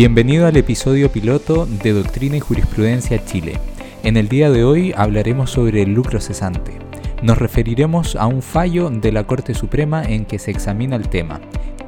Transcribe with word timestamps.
Bienvenido 0.00 0.46
al 0.46 0.56
episodio 0.56 1.12
piloto 1.12 1.66
de 1.66 1.92
Doctrina 1.92 2.38
y 2.38 2.40
Jurisprudencia 2.40 3.22
Chile. 3.26 3.58
En 4.02 4.16
el 4.16 4.30
día 4.30 4.50
de 4.50 4.64
hoy 4.64 4.94
hablaremos 4.96 5.50
sobre 5.50 5.82
el 5.82 5.92
lucro 5.92 6.22
cesante. 6.22 6.78
Nos 7.22 7.36
referiremos 7.36 8.16
a 8.16 8.26
un 8.26 8.40
fallo 8.40 8.88
de 8.88 9.12
la 9.12 9.24
Corte 9.24 9.52
Suprema 9.52 10.02
en 10.02 10.24
que 10.24 10.38
se 10.38 10.52
examina 10.52 10.96
el 10.96 11.10
tema. 11.10 11.38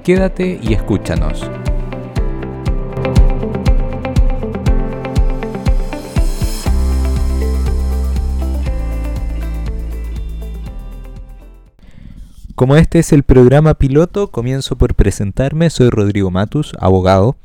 Quédate 0.05 0.61
y 0.63 0.75
escúchanos. 0.75 1.49
Como 12.55 12.77
este 12.77 12.99
es 12.99 13.15
el 13.15 13.23
programa 13.23 13.73
piloto, 13.73 14.31
comienzo 14.31 14.77
por 14.77 14.95
presentarme. 14.95 15.71
Soy 15.71 15.89
Rodrigo 15.89 16.31
Matus, 16.31 16.75
abogado. 16.79 17.37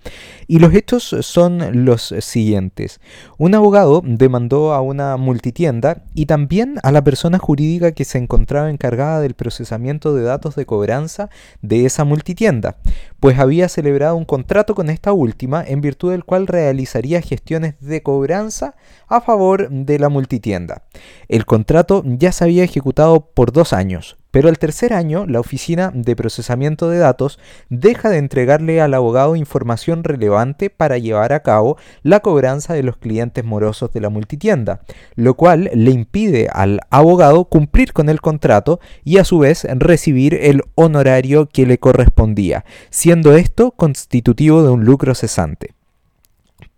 Y 0.45 0.60
los 0.60 0.73
hechos 0.73 1.16
son 1.22 1.86
los 1.86 2.14
siguientes. 2.20 3.00
Un 3.38 3.56
abogado 3.56 4.02
demandó 4.04 4.73
a 4.73 4.82
una 4.82 5.16
multitienda 5.16 6.04
y 6.14 6.26
también 6.26 6.76
a 6.84 6.92
la 6.92 7.06
persona 7.06 7.40
jurídica 7.40 7.94
que 7.94 8.04
se 8.04 8.17
encontraba 8.17 8.70
encargada 8.70 9.22
del 9.22 9.36
procesamiento 9.36 10.14
de 10.14 10.23
datos 10.23 10.58
de 10.58 10.66
cobranza 10.66 11.30
de 11.62 11.86
esa 11.86 12.04
multitienda, 12.04 12.76
pues 13.22 13.40
había 13.40 13.70
celebrado 13.70 14.17
un 14.17 14.26
contrato 14.26 14.76
con 14.76 14.90
esta 14.90 15.14
última 15.14 15.64
en 15.66 15.80
virtud 15.80 16.12
del 16.12 16.26
cual 16.26 16.48
realizaría 16.48 17.22
gestiones 17.22 17.76
de 17.80 18.04
cobranza 18.04 18.76
a 19.08 19.22
favor 19.22 19.70
de 19.70 20.00
la 20.00 20.10
multitienda. 20.10 20.83
El 21.30 21.45
contrato 21.45 21.92
ya 22.04 22.31
se 22.31 22.45
había 22.45 22.64
ejecutado 22.64 23.30
por 23.36 23.52
dos 23.52 23.73
años, 23.73 24.17
pero 24.31 24.49
el 24.49 24.58
tercer 24.58 24.93
año 24.93 25.27
la 25.27 25.39
Oficina 25.39 25.92
de 25.93 26.15
Procesamiento 26.15 26.89
de 26.89 26.98
Datos 26.98 27.37
deja 27.70 28.09
de 28.09 28.17
entregarle 28.17 28.81
al 28.81 28.95
abogado 28.95 29.36
información 29.36 30.03
relevante 30.03 30.71
para 30.71 30.98
llevar 30.98 31.33
a 31.33 31.42
cabo 31.43 31.77
la 32.02 32.21
cobranza 32.21 32.73
de 32.73 32.82
los 32.82 32.98
clientes 32.98 33.45
morosos 33.45 33.93
de 33.93 34.02
la 34.02 34.09
multitienda, 34.09 34.82
lo 35.14 35.36
cual 35.36 35.70
le 35.76 35.92
impide 35.92 36.48
al 36.52 36.80
abogado 36.89 37.45
cumplir 37.45 37.93
con 37.93 38.09
el 38.09 38.21
contrato 38.21 38.80
y 39.03 39.17
a 39.17 39.23
su 39.23 39.37
vez 39.37 39.67
recibir 39.70 40.33
el 40.33 40.64
honorario 40.73 41.48
que 41.48 41.67
le 41.67 41.77
correspondía, 41.77 42.65
siendo 42.89 43.36
esto 43.36 43.70
constitutivo 43.70 44.64
de 44.64 44.70
un 44.70 44.83
lucro 44.83 45.14
cesante. 45.14 45.76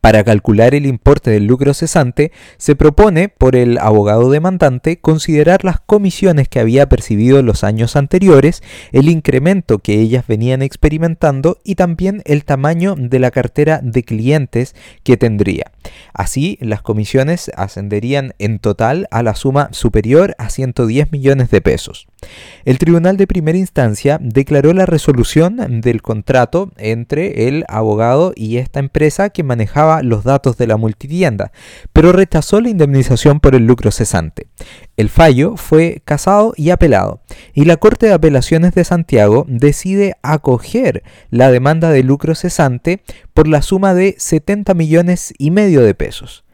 Para 0.06 0.24
calcular 0.24 0.76
el 0.76 0.86
importe 0.86 1.32
del 1.32 1.48
lucro 1.48 1.74
cesante, 1.74 2.32
se 2.58 2.76
propone 2.76 3.28
por 3.28 3.56
el 3.56 3.80
abogado 3.80 4.30
demandante 4.30 5.00
considerar 5.00 5.66
las 5.66 5.80
comisiones 5.80 6.48
que 6.48 6.60
había 6.60 6.88
percibido 6.88 7.40
en 7.40 7.48
los 7.48 7.64
años 7.64 7.96
anteriores, 7.96 8.62
el 8.92 9.10
incremento 9.10 9.80
que 9.80 10.00
ellas 10.00 10.28
venían 10.28 10.62
experimentando 10.62 11.58
y 11.64 11.74
también 11.74 12.22
el 12.26 12.46
tamaño 12.46 12.94
de 12.96 13.18
la 13.18 13.32
cartera 13.32 13.80
de 13.82 14.04
clientes 14.04 14.76
que 15.02 15.18
tendría. 15.18 15.72
Así, 16.14 16.60
las 16.62 16.84
comisiones 16.84 17.50
ascenderían 17.56 18.36
en 18.38 18.60
total 18.60 19.08
a 19.10 19.24
la 19.24 19.34
suma 19.34 19.70
superior 19.72 20.36
a 20.38 20.52
110 20.52 21.12
millones 21.12 21.50
de 21.50 21.62
pesos. 21.62 22.06
El 22.66 22.78
Tribunal 22.78 23.18
de 23.18 23.28
Primera 23.28 23.58
Instancia 23.58 24.18
declaró 24.22 24.74
la 24.74 24.86
resolución 24.86 25.82
del 25.82 26.02
contrato 26.02 26.72
entre 26.78 27.48
el 27.48 27.66
abogado 27.68 28.34
y 28.36 28.58
esta 28.58 28.80
empresa 28.80 29.30
que 29.30 29.44
manejaba 29.44 30.02
los 30.02 30.24
datos 30.24 30.58
de 30.58 30.68
la 30.68 30.78
multitienda, 30.78 31.52
pero 31.94 32.12
rechazó 32.12 32.62
la 32.62 32.70
indemnización 32.70 33.40
por 33.40 33.56
el 33.56 33.66
lucro 33.66 33.92
cesante. 33.92 34.48
El 34.98 35.10
fallo 35.10 35.58
fue 35.58 36.02
casado 36.06 36.54
y 36.56 36.70
apelado, 36.70 37.22
y 37.54 37.66
la 37.66 37.78
Corte 37.78 38.08
de 38.08 38.14
Apelaciones 38.14 38.74
de 38.74 38.84
Santiago 38.84 39.46
decide 39.48 40.16
acoger 40.22 41.04
la 41.30 41.52
demanda 41.52 41.90
de 41.90 42.04
lucro 42.04 42.36
cesante 42.36 43.02
por 43.34 43.48
la 43.48 43.62
suma 43.62 43.94
de 43.94 44.16
70 44.18 44.74
millones 44.74 45.34
y 45.38 45.52
medio 45.52 45.82
de 45.82 45.94
pesos. 45.94 46.45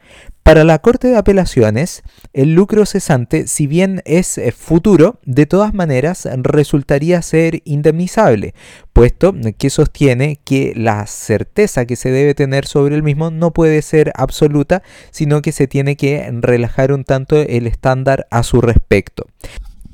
Para 0.44 0.64
la 0.64 0.80
Corte 0.80 1.08
de 1.08 1.18
Apelaciones, 1.18 2.02
el 2.34 2.56
lucro 2.56 2.88
cesante, 2.88 3.46
si 3.46 3.68
bien 3.68 4.02
es 4.06 4.40
eh, 4.40 4.52
futuro, 4.52 5.20
de 5.24 5.46
todas 5.46 5.76
maneras 5.76 6.28
resultaría 6.38 7.22
ser 7.22 7.62
indemnizable, 7.64 8.56
puesto 8.92 9.36
que 9.60 9.70
sostiene 9.70 10.40
que 10.44 10.74
la 10.76 11.06
certeza 11.06 11.86
que 11.86 11.96
se 11.96 12.10
debe 12.10 12.34
tener 12.34 12.66
sobre 12.66 12.96
el 12.96 13.04
mismo 13.04 13.30
no 13.30 13.52
puede 13.52 13.84
ser 13.84 14.12
absoluta, 14.16 14.82
sino 15.12 15.44
que 15.44 15.52
se 15.52 15.68
tiene 15.68 15.96
que 15.96 16.28
relajar 16.42 16.92
un 16.92 17.04
tanto 17.04 17.36
el 17.40 17.68
estándar 17.68 18.26
a 18.32 18.42
su 18.42 18.62
respecto. 18.62 19.28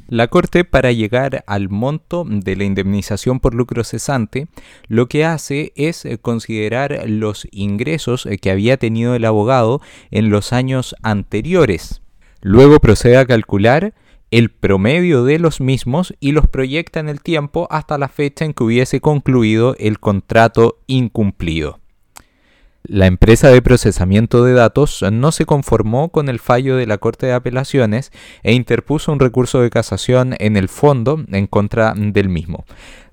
La 0.10 0.30
Corte, 0.30 0.64
para 0.64 0.94
llegar 0.94 1.44
al 1.48 1.68
monto 1.68 2.24
de 2.26 2.56
la 2.56 2.64
indemnización 2.64 3.42
por 3.42 3.54
lucro 3.54 3.84
cesante, 3.84 4.48
lo 4.88 5.10
que 5.10 5.26
hace 5.26 5.74
es 5.76 6.06
eh, 6.06 6.18
considerar 6.18 7.04
los 7.10 7.46
ingresos 7.52 8.26
eh, 8.26 8.38
que 8.38 8.50
había 8.50 8.78
tenido 8.78 9.16
el 9.16 9.26
abogado 9.26 9.82
en 10.10 10.30
los 10.30 10.54
años 10.54 10.96
anteriores. 11.04 12.02
Luego 12.42 12.80
procede 12.80 13.18
a 13.18 13.26
calcular 13.26 13.94
el 14.32 14.50
promedio 14.50 15.26
de 15.26 15.40
los 15.40 15.60
mismos 15.60 16.14
y 16.22 16.32
los 16.32 16.48
proyecta 16.48 17.02
en 17.02 17.10
el 17.10 17.22
tiempo 17.22 17.68
hasta 17.70 17.98
la 17.98 18.08
fecha 18.08 18.46
en 18.46 18.54
que 18.54 18.64
hubiese 18.64 19.02
concluido 19.02 19.76
el 19.78 20.00
contrato 20.00 20.80
incumplido. 20.88 21.82
La 22.90 23.06
empresa 23.06 23.50
de 23.50 23.62
procesamiento 23.62 24.46
de 24.46 24.54
datos 24.54 25.04
no 25.12 25.34
se 25.34 25.46
conformó 25.46 26.08
con 26.08 26.30
el 26.30 26.40
fallo 26.40 26.78
de 26.78 26.88
la 26.88 26.98
Corte 26.98 27.26
de 27.26 27.34
Apelaciones 27.34 28.14
e 28.44 28.54
interpuso 28.54 29.12
un 29.12 29.20
recurso 29.20 29.60
de 29.60 29.70
casación 29.70 30.36
en 30.40 30.56
el 30.56 30.70
fondo 30.70 31.22
en 31.30 31.48
contra 31.48 31.94
del 31.98 32.30
mismo. 32.30 32.64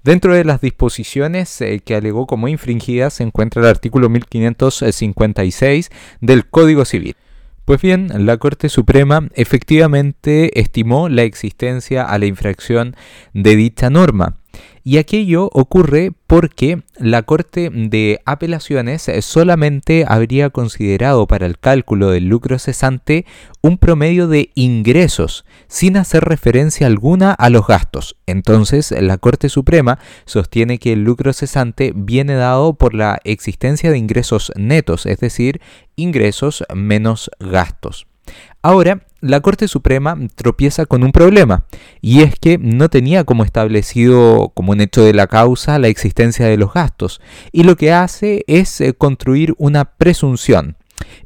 Dentro 0.04 0.32
de 0.32 0.44
las 0.44 0.60
disposiciones 0.60 1.60
eh, 1.60 1.80
que 1.84 1.96
alegó 1.96 2.28
como 2.28 2.46
infringidas 2.46 3.14
se 3.14 3.24
encuentra 3.24 3.62
el 3.62 3.68
artículo 3.68 4.08
1556 4.08 5.90
del 6.20 6.46
Código 6.46 6.84
Civil. 6.84 7.16
Pues 7.64 7.80
bien, 7.82 8.12
la 8.26 8.36
Corte 8.36 8.68
Suprema 8.68 9.28
efectivamente 9.34 10.60
estimó 10.60 11.08
la 11.08 11.24
existencia 11.24 12.04
a 12.04 12.16
la 12.20 12.26
infracción 12.26 12.94
de 13.32 13.56
dicha 13.56 13.90
norma. 13.90 14.36
Y 14.86 14.98
aquello 14.98 15.48
ocurre 15.54 16.12
porque 16.26 16.82
la 16.98 17.22
Corte 17.22 17.70
de 17.72 18.20
Apelaciones 18.26 19.10
solamente 19.20 20.04
habría 20.06 20.50
considerado 20.50 21.26
para 21.26 21.46
el 21.46 21.58
cálculo 21.58 22.10
del 22.10 22.28
lucro 22.28 22.58
cesante 22.58 23.24
un 23.62 23.78
promedio 23.78 24.28
de 24.28 24.50
ingresos, 24.54 25.46
sin 25.68 25.96
hacer 25.96 26.24
referencia 26.24 26.86
alguna 26.86 27.32
a 27.32 27.48
los 27.48 27.66
gastos. 27.66 28.16
Entonces, 28.26 28.90
la 28.90 29.16
Corte 29.16 29.48
Suprema 29.48 29.98
sostiene 30.26 30.78
que 30.78 30.92
el 30.92 31.02
lucro 31.02 31.32
cesante 31.32 31.94
viene 31.96 32.34
dado 32.34 32.74
por 32.74 32.92
la 32.92 33.20
existencia 33.24 33.90
de 33.90 33.96
ingresos 33.96 34.52
netos, 34.54 35.06
es 35.06 35.18
decir, 35.18 35.62
ingresos 35.96 36.62
menos 36.74 37.30
gastos. 37.40 38.06
Ahora, 38.60 39.06
la 39.24 39.40
Corte 39.40 39.68
Suprema 39.68 40.16
tropieza 40.34 40.84
con 40.86 41.02
un 41.02 41.10
problema, 41.10 41.64
y 42.00 42.20
es 42.20 42.38
que 42.38 42.58
no 42.58 42.90
tenía 42.90 43.24
como 43.24 43.42
establecido 43.44 44.52
como 44.54 44.72
un 44.72 44.80
hecho 44.80 45.02
de 45.02 45.14
la 45.14 45.26
causa 45.26 45.78
la 45.78 45.88
existencia 45.88 46.46
de 46.46 46.58
los 46.58 46.74
gastos, 46.74 47.20
y 47.50 47.64
lo 47.64 47.76
que 47.76 47.92
hace 47.92 48.44
es 48.46 48.80
eh, 48.80 48.94
construir 48.94 49.54
una 49.56 49.86
presunción. 49.86 50.76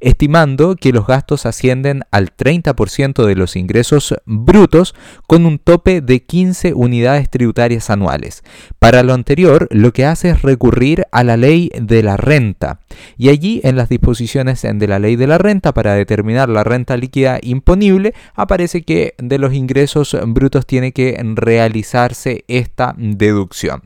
Estimando 0.01 0.77
que 0.77 0.93
los 0.93 1.07
gastos 1.07 1.47
ascienden 1.47 2.03
al 2.11 2.35
30% 2.35 3.27
de 3.27 3.35
los 3.35 3.57
ingresos 3.57 4.15
brutos 4.27 4.95
con 5.27 5.47
un 5.47 5.59
tope 5.59 6.01
de 6.01 6.23
15 6.23 6.75
unidades 6.75 7.31
tributarias 7.31 7.91
anuales. 7.91 8.43
Para 8.79 9.03
lo 9.03 9.15
anterior, 9.15 9.69
lo 9.71 9.93
que 9.93 10.07
hace 10.07 10.31
es 10.31 10.43
recurrir 10.43 11.07
a 11.13 11.25
la 11.25 11.37
ley 11.37 11.71
de 11.81 12.03
la 12.03 12.17
renta. 12.17 12.81
Y 13.17 13.29
allí, 13.29 13.61
en 13.65 13.77
las 13.77 13.89
disposiciones 13.89 14.63
de 14.63 14.87
la 14.87 14.99
ley 14.99 15.17
de 15.17 15.27
la 15.27 15.39
renta, 15.39 15.73
para 15.73 15.95
determinar 15.95 16.49
la 16.49 16.65
renta 16.65 16.97
líquida 16.97 17.39
imponible, 17.43 18.15
aparece 18.35 18.83
que 18.83 19.15
de 19.19 19.39
los 19.39 19.55
ingresos 19.55 20.17
brutos 20.27 20.67
tiene 20.67 20.93
que 20.93 21.19
realizarse 21.35 22.45
esta 22.49 22.95
deducción. 22.97 23.83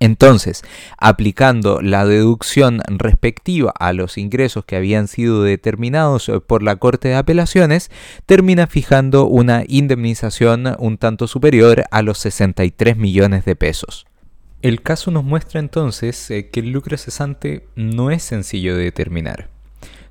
Entonces, 0.00 0.62
aplicando 0.96 1.80
la 1.82 2.06
deducción 2.06 2.80
respectiva 2.86 3.72
a 3.78 3.92
los 3.92 4.16
ingresos 4.16 4.64
que 4.64 4.76
habían 4.76 5.08
sido 5.08 5.42
determinados 5.42 6.30
por 6.46 6.62
la 6.62 6.76
Corte 6.76 7.08
de 7.08 7.16
Apelaciones, 7.16 7.90
termina 8.26 8.66
fijando 8.66 9.26
una 9.26 9.64
indemnización 9.66 10.76
un 10.78 10.98
tanto 10.98 11.26
superior 11.26 11.84
a 11.90 12.02
los 12.02 12.18
63 12.18 12.96
millones 12.96 13.44
de 13.44 13.56
pesos. 13.56 14.06
El 14.60 14.82
caso 14.82 15.10
nos 15.10 15.24
muestra 15.24 15.60
entonces 15.60 16.30
eh, 16.30 16.50
que 16.50 16.60
el 16.60 16.70
lucro 16.70 16.96
cesante 16.96 17.68
no 17.76 18.10
es 18.10 18.24
sencillo 18.24 18.76
de 18.76 18.84
determinar. 18.84 19.50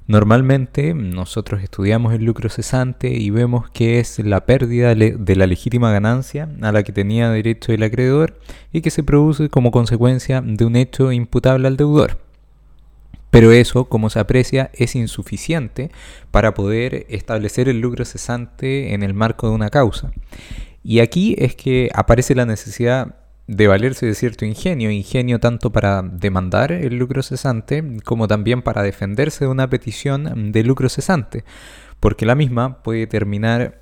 Normalmente 0.07 0.94
nosotros 0.94 1.62
estudiamos 1.62 2.13
el 2.13 2.24
lucro 2.24 2.50
cesante 2.50 3.09
y 3.09 3.30
vemos 3.30 3.69
que 3.69 4.00
es 4.00 4.19
la 4.19 4.45
pérdida 4.45 4.95
de 4.95 5.36
la 5.36 5.48
legítima 5.48 5.92
ganancia 5.92 6.48
a 6.62 6.71
la 6.71 6.83
que 6.83 6.94
tenía 6.94 7.30
derecho 7.30 7.74
el 7.74 7.83
acreedor 7.83 8.39
y 8.71 8.80
que 8.80 8.89
se 8.89 9.04
produce 9.04 9.50
como 9.50 9.69
consecuencia 9.69 10.42
de 10.42 10.63
un 10.63 10.77
hecho 10.77 11.12
imputable 11.12 11.68
al 11.68 11.75
deudor. 11.75 12.19
Pero 13.31 13.51
eso, 13.51 13.89
como 13.89 14.09
se 14.09 14.19
aprecia, 14.19 14.71
es 14.74 14.95
insuficiente 14.95 15.92
para 16.31 16.53
poder 16.53 17.06
establecer 17.10 17.68
el 17.68 17.81
lucro 17.81 18.06
cesante 18.06 18.94
en 18.94 19.03
el 19.03 19.13
marco 19.13 19.50
de 19.50 19.56
una 19.56 19.69
causa. 19.69 20.13
Y 20.83 21.01
aquí 21.01 21.36
es 21.38 21.53
que 21.53 21.89
aparece 21.94 22.33
la 22.33 22.45
necesidad 22.45 23.15
de 23.47 23.67
valerse 23.67 24.05
de 24.05 24.13
cierto 24.13 24.45
ingenio, 24.45 24.91
ingenio 24.91 25.39
tanto 25.39 25.71
para 25.71 26.01
demandar 26.01 26.71
el 26.71 26.97
lucro 26.97 27.23
cesante 27.23 27.83
como 28.03 28.27
también 28.27 28.61
para 28.61 28.83
defenderse 28.83 29.45
de 29.45 29.51
una 29.51 29.69
petición 29.69 30.51
de 30.51 30.63
lucro 30.63 30.89
cesante, 30.89 31.44
porque 31.99 32.25
la 32.25 32.35
misma 32.35 32.83
puede 32.83 33.07
terminar 33.07 33.79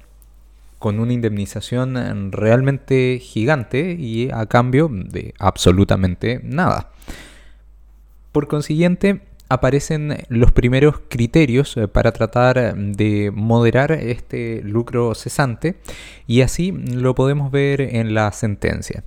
con 0.77 0.99
una 0.99 1.13
indemnización 1.13 2.31
realmente 2.31 3.19
gigante 3.19 3.95
y 3.97 4.29
a 4.31 4.45
cambio 4.45 4.87
de 4.91 5.33
absolutamente 5.39 6.41
nada. 6.43 6.91
Por 8.31 8.47
consiguiente, 8.47 9.21
aparecen 9.49 10.25
los 10.29 10.51
primeros 10.51 11.01
criterios 11.07 11.77
eh, 11.77 11.87
para 11.87 12.11
tratar 12.11 12.75
de 12.75 13.31
moderar 13.33 13.93
este 13.93 14.61
lucro 14.63 15.15
cesante 15.15 15.77
y 16.27 16.41
así 16.41 16.71
lo 16.71 17.15
podemos 17.15 17.51
ver 17.51 17.81
en 17.81 18.13
la 18.13 18.31
sentencia. 18.31 19.03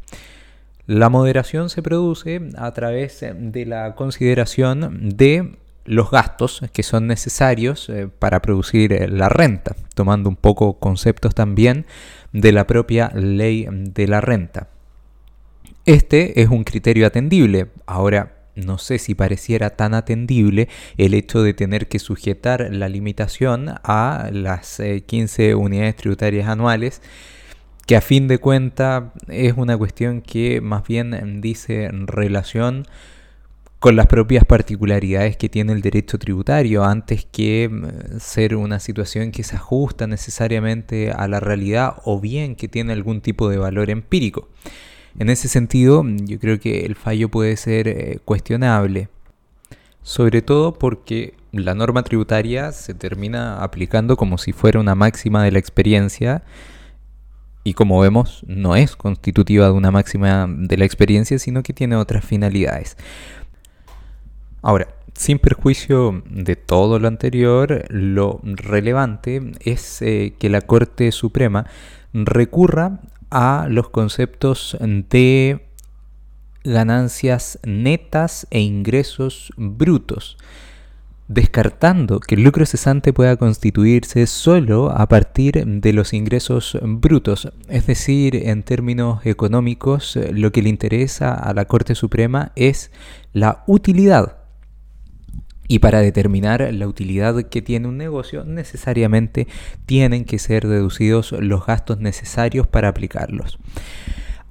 La 0.89 1.11
moderación 1.11 1.69
se 1.69 1.83
produce 1.83 2.41
a 2.57 2.73
través 2.73 3.21
de 3.21 3.67
la 3.67 3.95
consideración 3.95 5.11
de 5.19 5.59
los 5.85 6.11
gastos 6.11 6.63
que 6.73 6.83
son 6.83 7.07
necesarios 7.07 7.91
eh, 7.91 8.09
para 8.09 8.41
producir 8.41 8.95
eh, 8.95 9.07
la 9.07 9.29
renta, 9.29 9.77
tomando 9.95 10.31
un 10.31 10.37
poco 10.37 10.79
conceptos 10.79 11.35
también 11.35 11.85
de 12.33 12.53
la 12.53 12.67
propia 12.67 13.11
ley 13.15 13.69
de 13.71 14.07
la 14.09 14.23
renta. 14.23 14.69
Este 15.85 16.41
es 16.41 16.49
un 16.49 16.65
criterio 16.65 17.07
atendible. 17.07 17.67
Ahora, 17.85 18.47
no 18.55 18.79
sé 18.79 18.99
si 18.99 19.15
pareciera 19.15 19.77
tan 19.77 19.93
atendible 19.93 20.71
el 20.97 21.13
hecho 21.13 21.43
de 21.43 21.53
tener 21.53 21.89
que 21.89 21.99
sujetar 21.99 22.67
la 22.73 22.89
limitación 22.89 23.75
a 23.85 24.31
las 24.33 24.81
15 25.05 25.51
eh, 25.51 25.55
unidades 25.55 25.97
tributarias 25.97 26.49
anuales 26.49 27.03
que 27.89 27.97
a 27.97 28.03
fin 28.03 28.29
de 28.29 28.37
cuentas 28.37 29.05
es 29.29 29.55
una 29.57 29.75
cuestión 29.79 30.21
que 30.21 30.61
más 30.61 30.87
bien 30.87 31.41
dice 31.41 31.89
relación 31.91 32.85
con 33.79 33.97
las 33.97 34.07
propias 34.07 34.45
particularidades 34.45 35.39
que 35.39 35.49
tiene 35.49 35.73
el 35.73 35.81
derecho 35.81 36.19
tributario, 36.19 36.85
antes 36.85 37.25
que 37.25 37.71
mm, 37.71 38.19
ser 38.21 38.57
una 38.57 38.79
situación 38.79 39.33
que 39.33 39.43
se 39.43 39.57
ajusta 39.57 40.07
necesariamente 40.07 41.13
a 41.13 41.27
la 41.29 41.41
realidad 41.41 41.95
o 42.05 42.21
bien 42.21 42.57
que 42.57 42.69
tiene 42.69 42.93
algún 42.93 43.23
tipo 43.23 43.49
de 43.49 43.57
valor 43.57 43.89
empírico. 43.89 44.51
En 45.19 45.31
ese 45.31 45.49
sentido, 45.49 46.05
yo 46.07 46.39
creo 46.39 46.61
que 46.61 46.85
el 46.85 46.95
fallo 46.95 47.31
puede 47.31 47.57
ser 47.57 47.89
eh, 47.89 48.19
cuestionable, 48.23 49.09
sobre 50.03 50.43
todo 50.43 50.75
porque 50.75 51.33
la 51.53 51.75
norma 51.75 52.03
tributaria 52.03 52.71
se 52.73 52.93
termina 52.93 53.63
aplicando 53.63 54.19
como 54.19 54.37
si 54.37 54.53
fuera 54.53 54.79
una 54.79 54.95
máxima 54.95 55.43
de 55.43 55.53
la 55.53 55.59
experiencia, 55.59 56.43
y 57.69 57.75
como 57.75 58.01
vemos 58.01 58.45
no 58.47 58.77
es 58.77 58.97
constitutiva 58.97 59.67
de 59.67 59.73
una 59.73 59.91
máxima 59.91 60.47
de 60.49 60.79
la 60.79 60.87
experiencia, 60.87 61.39
sino 61.39 61.63
que 61.63 61.75
tiene 61.75 61.97
otras 61.97 62.25
finalidades. 62.25 62.97
Ahora, 64.63 64.89
sin 65.13 65.39
perjuicio 65.39 66.23
de 66.31 66.57
todo 66.57 66.99
lo 66.99 67.09
anterior, 67.09 67.85
lo 67.91 68.41
relevante 68.43 69.53
es 69.61 70.01
eh, 70.01 70.33
que 70.39 70.49
la 70.49 70.63
Corte 70.63 71.13
Suprema 71.13 71.67
recurra 72.15 73.01
a 73.29 73.67
los 73.69 73.91
conceptos 73.91 74.79
de 74.81 75.67
ganancias 76.65 77.59
netas 77.65 78.47
e 78.51 78.61
ingresos 78.61 79.53
brutos 79.59 80.39
descartando 81.29 82.21
que 82.21 82.35
el 82.35 82.43
lucro 82.43 82.65
cesante 82.65 83.13
pueda 83.13 83.37
constituirse 83.37 84.27
solo 84.27 84.91
a 84.91 85.07
partir 85.09 85.65
de 85.67 85.93
los 85.93 86.15
ingresos 86.15 86.79
brutos, 86.83 87.53
es 87.69 87.87
decir, 87.87 88.35
en 88.35 88.63
términos 88.63 89.25
económicos, 89.25 90.19
lo 90.33 90.51
que 90.53 90.63
le 90.63 90.71
interesa 90.71 91.35
a 91.35 91.53
la 91.53 91.67
Corte 91.67 91.95
Suprema 91.95 92.53
es 92.57 92.91
la 93.33 93.63
utilidad. 93.67 94.39
Y 95.71 95.81
para 95.81 96.01
determinar 96.01 96.67
la 96.73 96.89
utilidad 96.89 97.43
que 97.43 97.61
tiene 97.61 97.89
un 97.89 97.99
negocio, 97.99 98.45
necesariamente 98.45 99.47
tienen 99.85 100.25
que 100.25 100.39
ser 100.39 100.67
deducidos 100.67 101.33
los 101.33 101.67
gastos 101.67 102.01
necesarios 102.01 102.67
para 102.67 102.89
aplicarlos. 102.89 103.59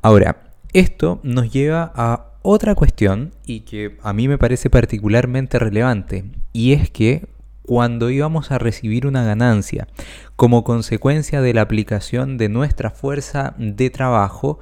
Ahora, 0.03 0.53
esto 0.73 1.19
nos 1.23 1.51
lleva 1.51 1.91
a 1.95 2.26
otra 2.49 2.75
cuestión 2.75 3.33
y 3.45 3.59
que 3.61 3.97
a 4.01 4.13
mí 4.13 4.29
me 4.29 4.37
parece 4.37 4.69
particularmente 4.69 5.59
relevante 5.59 6.23
y 6.53 6.71
es 6.71 6.89
que 6.89 7.27
cuando 7.63 8.09
íbamos 8.09 8.51
a 8.51 8.57
recibir 8.57 9.05
una 9.05 9.25
ganancia 9.25 9.89
como 10.37 10.63
consecuencia 10.63 11.41
de 11.41 11.53
la 11.53 11.63
aplicación 11.63 12.37
de 12.37 12.47
nuestra 12.47 12.89
fuerza 12.89 13.53
de 13.57 13.89
trabajo, 13.89 14.59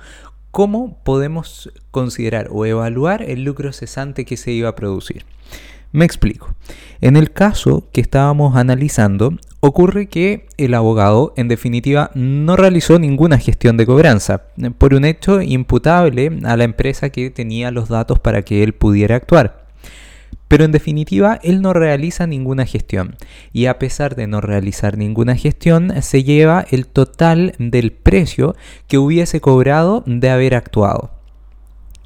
¿cómo 0.49 0.97
podemos 1.03 1.71
considerar 1.91 2.47
o 2.49 2.65
evaluar 2.65 3.21
el 3.21 3.43
lucro 3.43 3.71
cesante 3.71 4.25
que 4.25 4.35
se 4.35 4.51
iba 4.51 4.69
a 4.69 4.75
producir? 4.75 5.23
Me 5.95 6.03
explico. 6.03 6.53
En 6.99 7.15
el 7.15 7.31
caso 7.31 7.87
que 7.93 8.01
estábamos 8.01 8.57
analizando, 8.57 9.31
ocurre 9.61 10.07
que 10.07 10.45
el 10.57 10.73
abogado, 10.73 11.33
en 11.37 11.47
definitiva, 11.47 12.11
no 12.15 12.57
realizó 12.57 12.99
ninguna 12.99 13.37
gestión 13.37 13.77
de 13.77 13.85
cobranza, 13.85 14.47
por 14.77 14.93
un 14.93 15.05
hecho 15.05 15.41
imputable 15.41 16.37
a 16.43 16.57
la 16.57 16.65
empresa 16.65 17.11
que 17.11 17.29
tenía 17.29 17.71
los 17.71 17.87
datos 17.87 18.19
para 18.19 18.41
que 18.41 18.61
él 18.61 18.73
pudiera 18.73 19.15
actuar. 19.15 19.67
Pero 20.49 20.65
en 20.65 20.73
definitiva, 20.73 21.39
él 21.43 21.61
no 21.61 21.71
realiza 21.71 22.27
ninguna 22.27 22.65
gestión. 22.65 23.15
Y 23.53 23.67
a 23.67 23.79
pesar 23.79 24.17
de 24.17 24.27
no 24.27 24.41
realizar 24.41 24.97
ninguna 24.97 25.37
gestión, 25.37 25.93
se 26.01 26.25
lleva 26.25 26.65
el 26.71 26.87
total 26.87 27.55
del 27.57 27.93
precio 27.93 28.53
que 28.89 28.97
hubiese 28.97 29.39
cobrado 29.39 30.03
de 30.05 30.29
haber 30.29 30.55
actuado. 30.55 31.14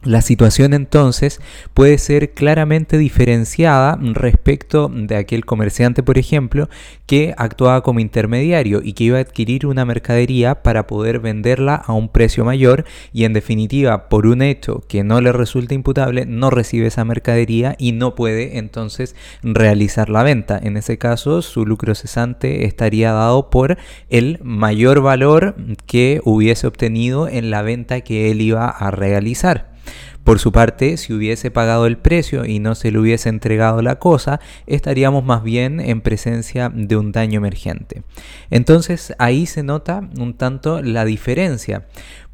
La 0.04 0.22
situación 0.22 0.74
entonces 0.74 1.42
puede 1.74 1.98
ser 1.98 2.34
claramente 2.34 2.98
diferenciada 2.98 4.00
respecto 4.02 4.90
de 4.90 5.18
aquel 5.18 5.44
comerciante, 5.44 6.04
por 6.04 6.18
ejemplo, 6.18 6.70
que 7.06 7.34
actuaba 7.36 7.84
como 7.84 8.00
intermediario 8.00 8.80
y 8.82 8.94
que 8.94 9.04
iba 9.04 9.18
a 9.18 9.22
adquirir 9.22 9.66
una 9.66 9.84
mercadería 9.84 10.64
para 10.64 10.88
poder 10.88 11.20
venderla 11.20 11.76
a 11.76 11.92
un 11.92 12.08
precio 12.08 12.46
mayor 12.46 12.86
y 13.12 13.26
en 13.26 13.34
definitiva 13.34 14.08
por 14.08 14.26
un 14.26 14.42
hecho 14.42 14.86
que 14.88 15.04
no 15.04 15.20
le 15.20 15.34
resulta 15.34 15.74
imputable 15.74 16.26
no 16.26 16.50
recibe 16.50 16.88
esa 16.88 17.04
mercadería 17.04 17.76
y 17.78 17.92
no 17.92 18.16
puede 18.16 18.58
entonces 18.58 19.18
realizar 19.44 20.10
la 20.10 20.24
venta. 20.24 20.58
En 20.64 20.78
ese 20.78 20.98
caso 20.98 21.42
su 21.42 21.66
lucro 21.66 21.94
cesante 21.94 22.64
estaría 22.64 23.12
dado 23.12 23.50
por 23.50 23.78
el 24.08 24.40
mayor 24.44 25.02
valor 25.02 25.56
que 25.88 26.22
hubiese 26.24 26.68
obtenido 26.68 27.28
en 27.28 27.50
la 27.50 27.64
venta 27.64 28.00
que 28.00 28.32
él 28.32 28.40
iba 28.40 28.70
a 28.70 28.92
realizar. 28.92 29.79
Por 30.24 30.40
su 30.40 30.52
parte, 30.52 30.98
si 30.98 31.14
hubiese 31.14 31.50
pagado 31.50 31.86
el 31.86 31.98
precio 31.98 32.46
y 32.46 32.60
no 32.60 32.76
se 32.76 32.92
le 32.92 33.00
hubiese 33.00 33.30
entregado 33.30 33.82
la 33.82 33.98
cosa, 33.98 34.40
estaríamos 34.68 35.24
más 35.24 35.44
bien 35.44 35.80
en 35.80 36.02
presencia 36.02 36.72
de 36.74 36.96
un 36.96 37.12
daño 37.12 37.38
emergente. 37.38 38.04
Entonces 38.50 39.14
ahí 39.18 39.46
se 39.46 39.64
nota 39.64 40.08
un 40.20 40.36
tanto 40.36 40.82
la 40.82 41.06
diferencia. 41.06 41.88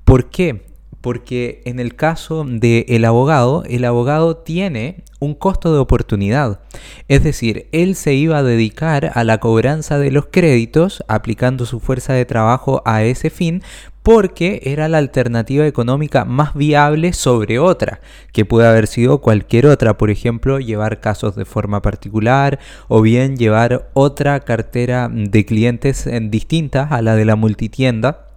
¿Por 0.04 0.30
qué? 0.30 0.76
porque 1.06 1.62
en 1.66 1.80
el 1.80 1.96
caso 1.96 2.44
del 2.48 3.06
abogado, 3.06 3.64
el 3.70 3.86
abogado 3.86 4.38
tiene 4.38 5.04
un 5.20 5.36
costo 5.36 5.72
de 5.72 5.78
oportunidad. 5.78 6.62
Es 7.08 7.24
decir, 7.24 7.68
él 7.72 7.94
se 7.94 8.16
iba 8.16 8.40
a 8.40 8.44
dedicar 8.44 9.12
a 9.14 9.24
la 9.24 9.38
cobranza 9.38 10.00
de 10.00 10.10
los 10.10 10.26
créditos 10.32 11.04
aplicando 11.08 11.68
su 11.68 11.80
fuerza 11.80 12.14
de 12.14 12.26
trabajo 12.26 12.82
a 12.86 13.04
ese 13.04 13.30
fin 13.30 13.62
porque 14.06 14.62
era 14.66 14.88
la 14.88 15.00
alternativa 15.00 15.66
económica 15.66 16.26
más 16.26 16.54
viable 16.54 17.12
sobre 17.12 17.58
otra, 17.58 18.02
que 18.34 18.46
puede 18.46 18.68
haber 18.68 18.86
sido 18.86 19.18
cualquier 19.18 19.66
otra, 19.66 19.98
por 19.98 20.12
ejemplo, 20.12 20.60
llevar 20.60 21.00
casos 21.00 21.36
de 21.36 21.44
forma 21.44 21.82
particular 21.82 22.60
o 22.88 23.02
bien 23.02 23.36
llevar 23.36 23.90
otra 23.94 24.40
cartera 24.42 25.10
de 25.12 25.44
clientes 25.44 26.08
distinta 26.30 26.84
a 26.84 27.02
la 27.02 27.16
de 27.16 27.26
la 27.26 27.36
multitienda 27.36 28.28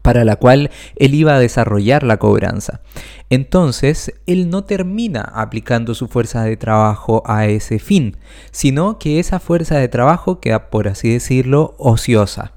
para 0.00 0.24
la 0.24 0.36
cual 0.36 0.70
él 0.94 1.14
iba 1.14 1.34
a 1.34 1.40
desarrollar 1.40 2.02
la 2.02 2.16
cobranza. 2.16 2.80
Entonces, 3.28 4.14
él 4.26 4.48
no 4.48 4.64
termina 4.64 5.20
aplicando 5.20 5.94
su 5.94 6.08
fuerza 6.08 6.42
de 6.44 6.56
trabajo 6.56 7.22
a 7.26 7.44
ese 7.44 7.78
fin, 7.78 8.16
sino 8.50 8.98
que 8.98 9.18
esa 9.18 9.40
fuerza 9.40 9.76
de 9.76 9.88
trabajo 9.88 10.40
queda, 10.40 10.70
por 10.70 10.88
así 10.88 11.12
decirlo, 11.12 11.74
ociosa. 11.76 12.55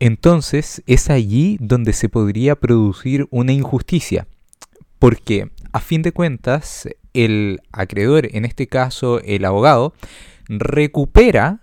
Entonces, 0.00 0.82
es 0.86 1.10
allí 1.10 1.56
donde 1.60 1.92
se 1.92 2.08
podría 2.08 2.56
producir 2.56 3.26
una 3.30 3.52
injusticia, 3.52 4.26
porque 4.98 5.50
a 5.72 5.80
fin 5.80 6.02
de 6.02 6.12
cuentas, 6.12 6.88
el 7.12 7.60
acreedor, 7.72 8.28
en 8.32 8.44
este 8.44 8.66
caso 8.66 9.20
el 9.20 9.44
abogado, 9.44 9.94
recupera 10.48 11.60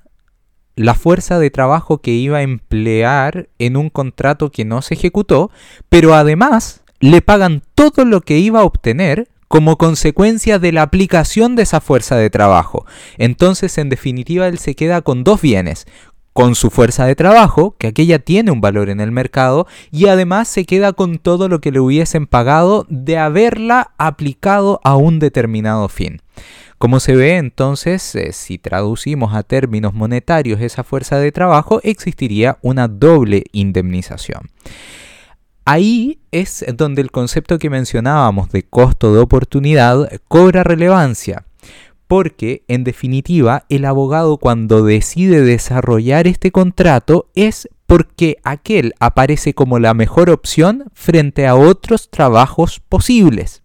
la 0.75 0.95
fuerza 0.95 1.39
de 1.39 1.49
trabajo 1.49 2.01
que 2.01 2.11
iba 2.11 2.39
a 2.39 2.43
emplear 2.43 3.49
en 3.59 3.77
un 3.77 3.89
contrato 3.89 4.51
que 4.51 4.65
no 4.65 4.81
se 4.81 4.95
ejecutó, 4.95 5.51
pero 5.89 6.15
además 6.15 6.81
le 6.99 7.21
pagan 7.21 7.63
todo 7.75 8.05
lo 8.05 8.21
que 8.21 8.37
iba 8.39 8.61
a 8.61 8.65
obtener 8.65 9.29
como 9.47 9.77
consecuencia 9.77 10.59
de 10.59 10.71
la 10.71 10.81
aplicación 10.81 11.57
de 11.57 11.63
esa 11.63 11.81
fuerza 11.81 12.15
de 12.15 12.29
trabajo. 12.29 12.85
Entonces, 13.17 13.77
en 13.77 13.89
definitiva, 13.89 14.47
él 14.47 14.57
se 14.57 14.75
queda 14.75 15.01
con 15.01 15.25
dos 15.25 15.41
bienes, 15.41 15.87
con 16.33 16.55
su 16.55 16.69
fuerza 16.69 17.05
de 17.05 17.15
trabajo, 17.15 17.75
que 17.77 17.87
aquella 17.87 18.19
tiene 18.19 18.51
un 18.51 18.61
valor 18.61 18.89
en 18.89 19.01
el 19.01 19.11
mercado, 19.11 19.67
y 19.91 20.07
además 20.07 20.47
se 20.47 20.65
queda 20.65 20.93
con 20.93 21.17
todo 21.17 21.49
lo 21.49 21.59
que 21.61 21.71
le 21.71 21.79
hubiesen 21.79 22.27
pagado 22.27 22.85
de 22.89 23.17
haberla 23.17 23.91
aplicado 23.97 24.79
a 24.83 24.95
un 24.95 25.19
determinado 25.19 25.89
fin. 25.89 26.21
Como 26.77 26.99
se 26.99 27.15
ve 27.15 27.37
entonces, 27.37 28.15
eh, 28.15 28.31
si 28.31 28.57
traducimos 28.57 29.35
a 29.35 29.43
términos 29.43 29.93
monetarios 29.93 30.61
esa 30.61 30.83
fuerza 30.83 31.19
de 31.19 31.31
trabajo, 31.31 31.79
existiría 31.83 32.57
una 32.63 32.87
doble 32.87 33.43
indemnización. 33.51 34.49
Ahí 35.63 36.19
es 36.31 36.65
donde 36.75 37.03
el 37.03 37.11
concepto 37.11 37.59
que 37.59 37.69
mencionábamos 37.69 38.49
de 38.49 38.63
costo 38.63 39.13
de 39.13 39.19
oportunidad 39.19 40.09
cobra 40.27 40.63
relevancia, 40.63 41.45
porque 42.11 42.65
en 42.67 42.83
definitiva 42.83 43.63
el 43.69 43.85
abogado 43.85 44.35
cuando 44.35 44.83
decide 44.83 45.39
desarrollar 45.39 46.27
este 46.27 46.51
contrato 46.51 47.29
es 47.35 47.69
porque 47.85 48.35
aquel 48.43 48.93
aparece 48.99 49.53
como 49.53 49.79
la 49.79 49.93
mejor 49.93 50.29
opción 50.29 50.91
frente 50.93 51.47
a 51.47 51.55
otros 51.55 52.09
trabajos 52.09 52.81
posibles. 52.81 53.63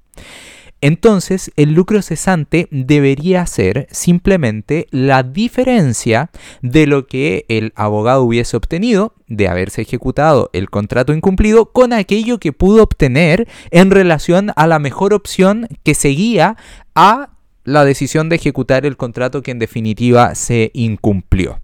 Entonces, 0.81 1.51
el 1.57 1.73
lucro 1.73 2.03
cesante 2.03 2.69
debería 2.71 3.45
ser 3.47 3.89
simplemente 3.91 4.87
la 4.93 5.25
diferencia 5.25 6.31
de 6.63 6.87
lo 6.87 7.09
que 7.09 7.47
el 7.49 7.73
abogado 7.75 8.23
hubiese 8.23 8.57
obtenido 8.57 9.15
de 9.27 9.49
haberse 9.49 9.83
ejecutado 9.83 10.51
el 10.53 10.71
contrato 10.71 11.13
incumplido 11.13 11.73
con 11.73 11.93
aquello 11.93 12.39
que 12.39 12.53
pudo 12.53 12.85
obtener 12.85 13.49
en 13.73 13.91
relación 13.91 14.53
a 14.55 14.69
la 14.69 14.79
mejor 14.79 15.15
opción 15.15 15.67
que 15.83 15.97
seguía 15.97 16.57
a 16.95 17.31
la 17.67 17.85
decisión 17.85 18.29
de 18.29 18.37
ejecutar 18.37 18.87
el 18.87 18.97
contrato 18.97 19.43
que 19.43 19.51
en 19.51 19.59
definitiva 19.59 20.35
se 20.37 20.71
incumplió. 20.73 21.59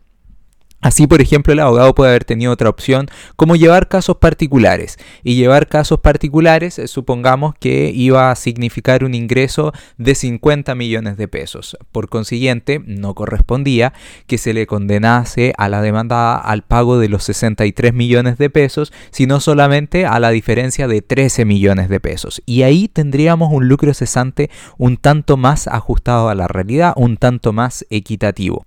Así, 0.82 1.06
por 1.06 1.22
ejemplo, 1.22 1.52
el 1.52 1.60
abogado 1.60 1.94
puede 1.94 2.10
haber 2.10 2.24
tenido 2.24 2.52
otra 2.52 2.68
opción 2.68 3.06
como 3.36 3.54
llevar 3.54 3.88
casos 3.88 4.16
particulares. 4.16 4.98
Y 5.22 5.36
llevar 5.36 5.68
casos 5.68 6.00
particulares, 6.00 6.78
eh, 6.80 6.88
supongamos 6.88 7.54
que 7.54 7.92
iba 7.94 8.32
a 8.32 8.36
significar 8.36 9.04
un 9.04 9.14
ingreso 9.14 9.72
de 9.96 10.16
50 10.16 10.74
millones 10.74 11.16
de 11.16 11.28
pesos. 11.28 11.76
Por 11.92 12.08
consiguiente, 12.08 12.82
no 12.84 13.14
correspondía 13.14 13.92
que 14.26 14.38
se 14.38 14.52
le 14.52 14.66
condenase 14.66 15.52
a 15.56 15.68
la 15.68 15.82
demanda 15.82 16.36
al 16.36 16.62
pago 16.62 16.98
de 16.98 17.08
los 17.08 17.22
63 17.24 17.94
millones 17.94 18.36
de 18.36 18.50
pesos, 18.50 18.92
sino 19.12 19.38
solamente 19.38 20.04
a 20.04 20.18
la 20.18 20.30
diferencia 20.30 20.88
de 20.88 21.00
13 21.00 21.44
millones 21.44 21.88
de 21.90 22.00
pesos. 22.00 22.42
Y 22.44 22.62
ahí 22.62 22.88
tendríamos 22.88 23.52
un 23.52 23.68
lucro 23.68 23.94
cesante 23.94 24.50
un 24.78 24.96
tanto 24.96 25.36
más 25.36 25.68
ajustado 25.68 26.28
a 26.28 26.34
la 26.34 26.48
realidad, 26.48 26.92
un 26.96 27.18
tanto 27.18 27.52
más 27.52 27.86
equitativo. 27.88 28.66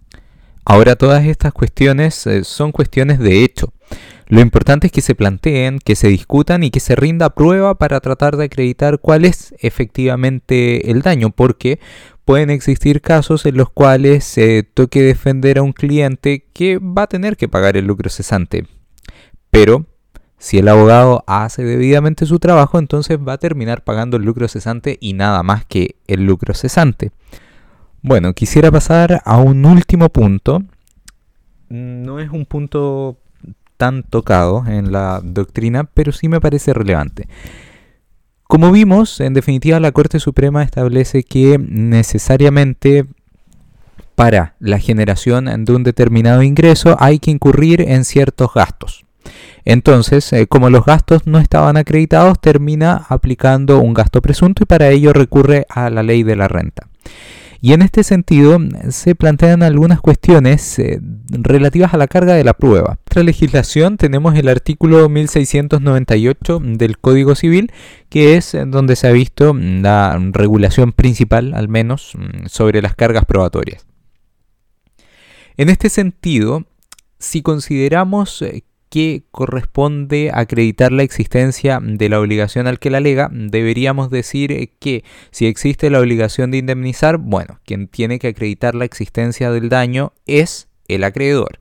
Ahora 0.66 0.96
todas 0.96 1.24
estas 1.26 1.54
cuestiones 1.54 2.26
eh, 2.26 2.44
son 2.44 2.72
cuestiones 2.72 3.20
de 3.20 3.44
hecho. 3.44 3.72
Lo 4.28 4.42
importante 4.42 4.88
es 4.88 4.92
que 4.92 5.02
se 5.02 5.14
planteen, 5.14 5.78
que 5.78 5.96
se 5.96 6.08
discutan 6.08 6.64
y 6.64 6.72
que 6.72 6.80
se 6.80 6.96
rinda 6.96 7.30
prueba 7.30 7.76
para 7.76 8.00
tratar 8.00 8.36
de 8.36 8.46
acreditar 8.46 8.98
cuál 9.00 9.24
es 9.24 9.54
efectivamente 9.60 10.90
el 10.90 11.04
daño, 11.04 11.30
porque 11.30 11.80
pueden 12.26 12.50
existir 12.50 13.02
casos 13.02 13.46
en 13.46 13.58
los 13.58 13.70
cuales 13.70 14.24
se 14.24 14.64
toque 14.64 15.04
defender 15.04 15.60
a 15.60 15.62
un 15.62 15.74
cliente 15.74 16.48
que 16.54 16.80
va 16.80 17.04
a 17.04 17.08
tener 17.08 17.38
que 17.38 17.48
pagar 17.48 17.78
el 17.78 17.86
lucro 17.86 18.10
cesante. 18.10 18.66
Pero 19.52 19.86
si 20.40 20.58
el 20.58 20.68
abogado 20.68 21.24
hace 21.28 21.64
debidamente 21.64 22.26
su 22.26 22.40
trabajo, 22.40 22.80
entonces 22.80 23.20
va 23.20 23.34
a 23.34 23.38
terminar 23.38 23.84
pagando 23.84 24.18
el 24.18 24.24
lucro 24.24 24.48
cesante 24.48 24.98
y 25.00 25.14
nada 25.14 25.44
más 25.44 25.66
que 25.66 25.98
el 26.08 26.26
lucro 26.26 26.56
cesante. 26.56 27.12
Bueno, 28.08 28.34
quisiera 28.34 28.70
pasar 28.70 29.24
a 29.26 29.38
un 29.38 29.66
último 29.66 30.10
punto. 30.10 30.62
No 31.70 32.20
es 32.20 32.30
un 32.30 32.46
punto 32.46 33.18
tan 33.78 34.04
tocado 34.04 34.64
en 34.68 34.92
la 34.92 35.22
doctrina, 35.24 35.86
pero 35.86 36.12
sí 36.12 36.30
me 36.30 36.40
parece 36.40 36.72
relevante. 36.72 37.28
Como 38.44 38.72
vimos, 38.72 39.20
en 39.22 39.34
definitiva 39.34 39.80
la 39.80 39.92
Corte 39.92 40.20
Suprema 40.20 40.62
establece 40.62 41.24
que 41.24 41.58
necesariamente 41.58 43.08
para 44.14 44.54
la 44.60 44.78
generación 44.78 45.66
de 45.66 45.74
un 45.74 45.82
determinado 45.82 46.44
ingreso 46.44 46.98
hay 47.00 47.18
que 47.18 47.32
incurrir 47.32 47.82
en 47.82 48.06
ciertos 48.06 48.54
gastos. 48.54 49.04
Entonces, 49.64 50.32
eh, 50.32 50.46
como 50.46 50.70
los 50.70 50.86
gastos 50.86 51.26
no 51.26 51.40
estaban 51.40 51.76
acreditados, 51.76 52.40
termina 52.40 53.04
aplicando 53.10 53.80
un 53.80 53.96
gasto 53.96 54.22
presunto 54.22 54.62
y 54.62 54.68
para 54.68 54.90
ello 54.90 55.12
recurre 55.12 55.66
a 55.70 55.90
la 55.90 56.04
ley 56.04 56.22
de 56.22 56.36
la 56.36 56.48
renta. 56.48 56.88
Y 57.66 57.74
en 57.74 57.82
este 57.82 58.04
sentido 58.04 58.60
se 58.90 59.16
plantean 59.16 59.64
algunas 59.64 60.00
cuestiones 60.00 60.78
eh, 60.78 61.00
relativas 61.32 61.96
a 61.96 61.98
la 61.98 62.06
carga 62.06 62.36
de 62.36 62.44
la 62.44 62.54
prueba. 62.54 63.00
Nuestra 63.08 63.24
legislación 63.24 63.98
tenemos 63.98 64.36
el 64.36 64.50
artículo 64.50 65.10
1698 65.10 66.60
del 66.64 67.00
Código 67.00 67.34
Civil, 67.34 67.72
que 68.10 68.38
es 68.38 68.56
donde 68.68 68.96
se 68.96 69.08
ha 69.08 69.12
visto 69.12 69.56
la 69.56 70.16
regulación 70.32 70.92
principal, 70.92 71.56
al 71.56 71.68
menos, 71.68 72.12
mm, 72.16 72.46
sobre 72.46 72.84
las 72.84 72.94
cargas 72.94 73.26
probatorias. 73.26 73.88
En 75.58 75.70
este 75.70 75.90
sentido, 75.90 76.68
si 77.18 77.42
consideramos 77.42 78.44
eh, 78.44 78.64
que 78.90 79.24
corresponde 79.32 80.32
acreditar 80.34 80.92
la 80.92 81.04
existencia 81.04 81.80
de 81.82 82.10
la 82.10 82.20
obligación 82.20 82.68
al 82.68 82.80
que 82.80 82.90
la 82.90 82.98
alega, 82.98 83.30
deberíamos 83.32 84.10
decir 84.10 84.72
que 84.80 85.04
si 85.32 85.48
existe 85.48 85.90
la 85.90 86.00
obligación 86.00 86.52
de 86.52 86.58
indemnizar, 86.58 87.18
bueno, 87.18 87.60
quien 87.66 87.88
tiene 87.88 88.20
que 88.20 88.30
acreditar 88.30 88.76
la 88.76 88.86
existencia 88.86 89.52
del 89.52 89.70
daño 89.70 90.14
es 90.26 90.68
el 90.88 91.04
acreedor. 91.04 91.60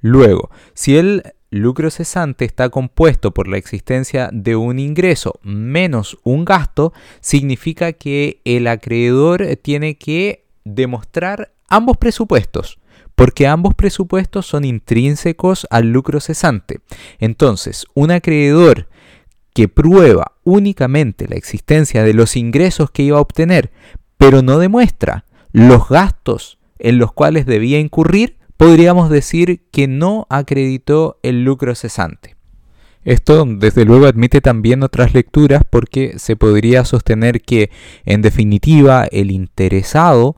Luego, 0.00 0.50
si 0.74 0.96
el 0.96 1.22
lucro 1.50 1.90
cesante 1.90 2.44
está 2.44 2.68
compuesto 2.68 3.32
por 3.32 3.48
la 3.48 3.56
existencia 3.56 4.28
de 4.32 4.56
un 4.56 4.78
ingreso 4.78 5.40
menos 5.42 6.18
un 6.22 6.44
gasto, 6.44 6.92
significa 7.20 7.92
que 7.92 8.40
el 8.44 8.66
acreedor 8.66 9.56
tiene 9.62 9.96
que 9.96 10.44
demostrar 10.64 11.52
ambos 11.68 11.96
presupuestos 11.96 12.78
porque 13.18 13.48
ambos 13.48 13.74
presupuestos 13.74 14.46
son 14.46 14.64
intrínsecos 14.64 15.66
al 15.70 15.90
lucro 15.90 16.20
cesante. 16.20 16.78
Entonces, 17.18 17.84
un 17.94 18.12
acreedor 18.12 18.86
que 19.52 19.66
prueba 19.66 20.36
únicamente 20.44 21.26
la 21.26 21.34
existencia 21.34 22.04
de 22.04 22.14
los 22.14 22.36
ingresos 22.36 22.92
que 22.92 23.02
iba 23.02 23.18
a 23.18 23.20
obtener, 23.20 23.72
pero 24.18 24.42
no 24.42 24.60
demuestra 24.60 25.24
los 25.50 25.88
gastos 25.88 26.60
en 26.78 26.98
los 26.98 27.12
cuales 27.12 27.44
debía 27.44 27.80
incurrir, 27.80 28.36
podríamos 28.56 29.10
decir 29.10 29.62
que 29.72 29.88
no 29.88 30.28
acreditó 30.30 31.18
el 31.24 31.42
lucro 31.42 31.74
cesante. 31.74 32.36
Esto 33.04 33.44
desde 33.48 33.84
luego 33.84 34.06
admite 34.06 34.40
también 34.40 34.84
otras 34.84 35.12
lecturas 35.12 35.62
porque 35.68 36.20
se 36.20 36.36
podría 36.36 36.84
sostener 36.84 37.42
que 37.42 37.70
en 38.04 38.22
definitiva 38.22 39.08
el 39.10 39.32
interesado 39.32 40.36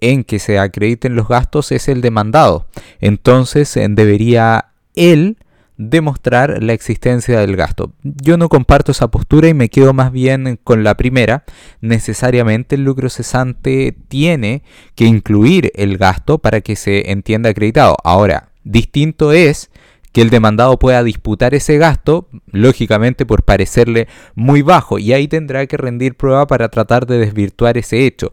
en 0.00 0.24
que 0.24 0.38
se 0.38 0.58
acrediten 0.58 1.16
los 1.16 1.28
gastos 1.28 1.72
es 1.72 1.88
el 1.88 2.00
demandado. 2.00 2.66
Entonces 3.00 3.74
debería 3.74 4.66
él 4.94 5.38
demostrar 5.78 6.60
la 6.62 6.72
existencia 6.72 7.38
del 7.38 7.56
gasto. 7.56 7.92
Yo 8.02 8.36
no 8.36 8.48
comparto 8.48 8.92
esa 8.92 9.10
postura 9.10 9.48
y 9.48 9.54
me 9.54 9.68
quedo 9.68 9.94
más 9.94 10.12
bien 10.12 10.58
con 10.62 10.82
la 10.82 10.96
primera. 10.96 11.44
Necesariamente 11.80 12.74
el 12.74 12.82
lucro 12.82 13.08
cesante 13.08 13.96
tiene 14.08 14.62
que 14.96 15.04
incluir 15.04 15.70
el 15.76 15.96
gasto 15.96 16.38
para 16.38 16.60
que 16.60 16.76
se 16.76 17.12
entienda 17.12 17.50
acreditado. 17.50 17.96
Ahora, 18.02 18.50
distinto 18.64 19.32
es 19.32 19.70
que 20.12 20.20
el 20.20 20.30
demandado 20.30 20.78
pueda 20.78 21.04
disputar 21.04 21.54
ese 21.54 21.78
gasto, 21.78 22.28
lógicamente 22.50 23.24
por 23.24 23.44
parecerle 23.44 24.08
muy 24.34 24.62
bajo, 24.62 24.98
y 24.98 25.12
ahí 25.12 25.28
tendrá 25.28 25.66
que 25.66 25.76
rendir 25.76 26.16
prueba 26.16 26.46
para 26.46 26.70
tratar 26.70 27.06
de 27.06 27.18
desvirtuar 27.18 27.78
ese 27.78 28.04
hecho. 28.06 28.32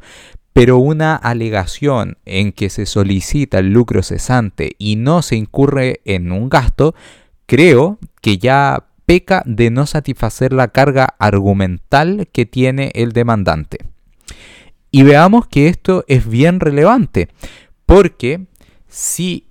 Pero 0.55 0.77
una 0.77 1.17
alegación 1.17 2.17
en 2.23 2.53
que 2.53 2.69
se 2.69 2.85
solicita 2.85 3.59
el 3.59 3.73
lucro 3.73 4.01
cesante 4.03 4.77
y 4.77 4.95
no 4.95 5.21
se 5.21 5.35
incurre 5.35 5.99
en 6.05 6.31
un 6.31 6.47
gasto, 6.47 6.95
creo 7.45 7.99
que 8.21 8.37
ya 8.37 8.85
peca 9.05 9.43
de 9.45 9.69
no 9.69 9.85
satisfacer 9.85 10.53
la 10.53 10.69
carga 10.69 11.13
argumental 11.19 12.29
que 12.31 12.45
tiene 12.45 12.93
el 12.95 13.11
demandante. 13.11 13.79
Y 14.91 15.03
veamos 15.03 15.45
que 15.45 15.67
esto 15.67 16.05
es 16.07 16.25
bien 16.25 16.61
relevante, 16.61 17.27
porque 17.85 18.45
si 18.87 19.44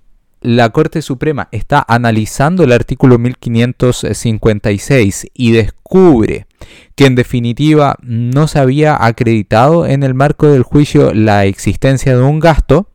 la 0.45 0.69
Corte 0.69 1.01
Suprema 1.01 1.49
está 1.51 1.83
analizando 1.87 2.63
el 2.63 2.71
artículo 2.71 3.17
1556 3.17 5.25
y 5.33 5.53
descubre 5.53 6.45
que 6.93 7.07
en 7.07 7.15
definitiva 7.15 7.97
no 8.03 8.47
se 8.47 8.59
había 8.59 9.03
acreditado 9.03 9.87
en 9.87 10.03
el 10.03 10.13
marco 10.13 10.47
del 10.47 10.61
juicio 10.61 11.15
la 11.15 11.45
existencia 11.45 12.15
de 12.15 12.21
un 12.21 12.39
gasto, 12.39 12.91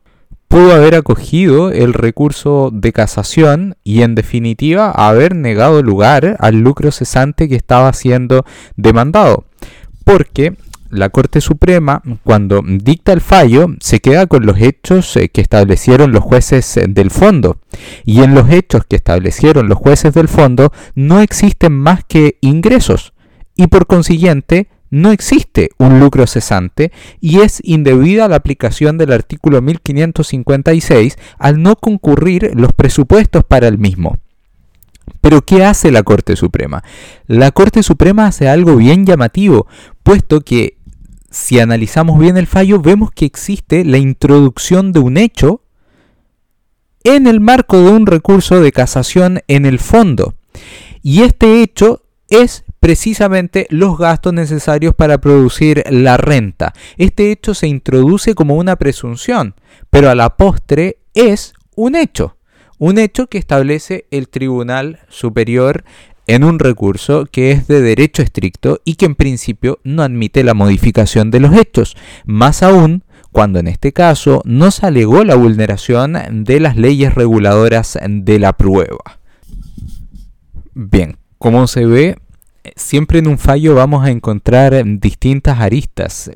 pudo 0.46 0.74
haber 0.74 0.94
acogido 0.94 1.72
el 1.72 1.92
recurso 1.92 2.70
de 2.72 2.92
casación 2.92 3.74
y 3.82 4.02
en 4.02 4.14
definitiva 4.14 4.92
haber 4.92 5.34
negado 5.34 5.82
lugar 5.82 6.36
al 6.38 6.60
lucro 6.60 6.92
cesante 6.92 7.48
que 7.48 7.56
estaba 7.56 7.92
siendo 7.94 8.44
demandado. 8.76 9.44
Porque 10.04 10.54
la 10.90 11.08
Corte 11.08 11.40
Suprema, 11.40 12.02
cuando 12.24 12.62
dicta 12.64 13.12
el 13.12 13.20
fallo, 13.20 13.68
se 13.80 14.00
queda 14.00 14.26
con 14.26 14.44
los 14.44 14.60
hechos 14.60 15.16
eh, 15.16 15.28
que 15.28 15.40
establecieron 15.40 16.12
los 16.12 16.22
jueces 16.22 16.76
eh, 16.76 16.86
del 16.88 17.10
fondo. 17.10 17.58
Y 18.04 18.22
en 18.22 18.34
los 18.34 18.50
hechos 18.50 18.82
que 18.88 18.96
establecieron 18.96 19.68
los 19.68 19.78
jueces 19.78 20.14
del 20.14 20.28
fondo 20.28 20.72
no 20.94 21.20
existen 21.20 21.72
más 21.72 22.04
que 22.04 22.38
ingresos. 22.40 23.12
Y 23.56 23.68
por 23.68 23.86
consiguiente, 23.86 24.68
no 24.90 25.12
existe 25.12 25.70
un 25.78 26.00
lucro 26.00 26.26
cesante 26.26 26.90
y 27.20 27.40
es 27.40 27.60
indebida 27.62 28.26
la 28.26 28.36
aplicación 28.36 28.98
del 28.98 29.12
artículo 29.12 29.62
1556 29.62 31.16
al 31.38 31.62
no 31.62 31.76
concurrir 31.76 32.50
los 32.54 32.72
presupuestos 32.72 33.44
para 33.44 33.68
el 33.68 33.78
mismo. 33.78 34.18
Pero 35.20 35.42
¿qué 35.42 35.64
hace 35.64 35.90
la 35.90 36.02
Corte 36.02 36.36
Suprema? 36.36 36.82
La 37.26 37.50
Corte 37.52 37.82
Suprema 37.82 38.26
hace 38.26 38.48
algo 38.48 38.76
bien 38.76 39.06
llamativo, 39.06 39.66
puesto 40.02 40.40
que 40.40 40.78
si 41.30 41.60
analizamos 41.60 42.18
bien 42.18 42.36
el 42.36 42.46
fallo, 42.46 42.80
vemos 42.80 43.12
que 43.12 43.24
existe 43.24 43.84
la 43.84 43.98
introducción 43.98 44.92
de 44.92 45.00
un 45.00 45.16
hecho 45.16 45.62
en 47.04 47.26
el 47.26 47.40
marco 47.40 47.78
de 47.80 47.90
un 47.90 48.06
recurso 48.06 48.60
de 48.60 48.72
casación 48.72 49.40
en 49.46 49.64
el 49.64 49.78
fondo. 49.78 50.34
Y 51.02 51.22
este 51.22 51.62
hecho 51.62 52.02
es 52.28 52.64
precisamente 52.80 53.66
los 53.70 53.96
gastos 53.96 54.32
necesarios 54.32 54.94
para 54.94 55.18
producir 55.18 55.84
la 55.90 56.16
renta. 56.16 56.72
Este 56.96 57.30
hecho 57.30 57.54
se 57.54 57.68
introduce 57.68 58.34
como 58.34 58.56
una 58.56 58.76
presunción, 58.76 59.54
pero 59.88 60.10
a 60.10 60.14
la 60.14 60.36
postre 60.36 60.98
es 61.14 61.54
un 61.76 61.94
hecho. 61.94 62.36
Un 62.78 62.98
hecho 62.98 63.26
que 63.26 63.38
establece 63.38 64.06
el 64.10 64.28
Tribunal 64.28 65.00
Superior 65.08 65.84
en 66.34 66.44
un 66.44 66.60
recurso 66.60 67.26
que 67.26 67.50
es 67.50 67.66
de 67.66 67.80
derecho 67.80 68.22
estricto 68.22 68.80
y 68.84 68.94
que 68.94 69.06
en 69.06 69.16
principio 69.16 69.80
no 69.82 70.02
admite 70.02 70.44
la 70.44 70.54
modificación 70.54 71.32
de 71.32 71.40
los 71.40 71.56
hechos, 71.56 71.96
más 72.24 72.62
aún 72.62 73.02
cuando 73.32 73.58
en 73.58 73.66
este 73.66 73.92
caso 73.92 74.40
no 74.44 74.70
se 74.70 74.86
alegó 74.86 75.24
la 75.24 75.34
vulneración 75.34 76.16
de 76.44 76.60
las 76.60 76.76
leyes 76.76 77.14
reguladoras 77.16 77.98
de 78.08 78.38
la 78.38 78.52
prueba. 78.52 79.18
Bien, 80.74 81.16
como 81.38 81.66
se 81.66 81.84
ve, 81.84 82.16
siempre 82.76 83.18
en 83.18 83.26
un 83.26 83.38
fallo 83.38 83.74
vamos 83.74 84.04
a 84.04 84.10
encontrar 84.10 84.84
distintas 85.00 85.58
aristas. 85.58 86.30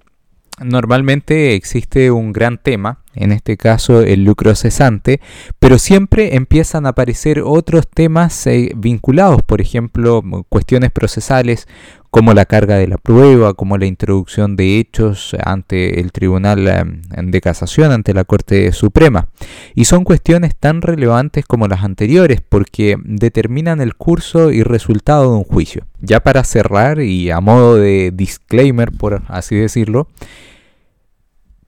Normalmente 0.60 1.54
existe 1.54 2.10
un 2.10 2.32
gran 2.32 2.58
tema 2.58 3.03
en 3.14 3.32
este 3.32 3.56
caso 3.56 4.00
el 4.00 4.24
lucro 4.24 4.54
cesante, 4.54 5.20
pero 5.58 5.78
siempre 5.78 6.36
empiezan 6.36 6.86
a 6.86 6.90
aparecer 6.90 7.40
otros 7.40 7.88
temas 7.88 8.46
eh, 8.46 8.72
vinculados, 8.76 9.42
por 9.42 9.60
ejemplo, 9.60 10.22
cuestiones 10.48 10.90
procesales 10.90 11.66
como 12.14 12.32
la 12.32 12.44
carga 12.44 12.76
de 12.76 12.86
la 12.86 12.96
prueba, 12.96 13.54
como 13.54 13.76
la 13.76 13.86
introducción 13.86 14.54
de 14.54 14.78
hechos 14.78 15.34
ante 15.44 15.98
el 15.98 16.12
Tribunal 16.12 16.68
em, 16.68 17.02
de 17.28 17.40
Casación, 17.40 17.90
ante 17.90 18.14
la 18.14 18.22
Corte 18.22 18.70
Suprema. 18.70 19.26
Y 19.74 19.86
son 19.86 20.04
cuestiones 20.04 20.54
tan 20.54 20.80
relevantes 20.80 21.44
como 21.44 21.66
las 21.66 21.82
anteriores 21.82 22.40
porque 22.40 22.96
determinan 23.02 23.80
el 23.80 23.96
curso 23.96 24.52
y 24.52 24.62
resultado 24.62 25.32
de 25.32 25.38
un 25.38 25.42
juicio. 25.42 25.86
Ya 26.02 26.20
para 26.20 26.44
cerrar 26.44 27.00
y 27.00 27.32
a 27.32 27.40
modo 27.40 27.74
de 27.74 28.12
disclaimer, 28.14 28.92
por 28.92 29.22
así 29.26 29.56
decirlo, 29.56 30.06